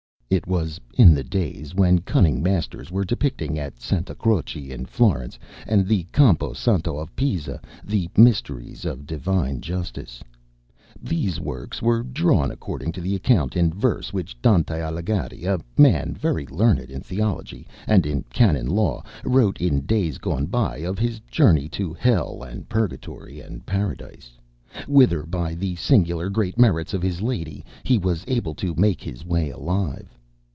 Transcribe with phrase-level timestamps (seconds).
[0.33, 5.37] It was in the days when cunning masters were depicting at Santa Croce in Florence
[5.67, 10.23] and the Campo Santo of Pisa the mysteries of Divine Justice.
[11.01, 16.13] These works were drawn according to the account in verse which Dante Alighieri, a man
[16.13, 21.19] very learned in Theology and in Canon Law, wrote in days gone by of his
[21.29, 24.31] journey to Hell, and Purgatory and Paradise,
[24.87, 29.25] whither by the singular great merits of his lady, he was able to make his
[29.25, 30.07] way alive.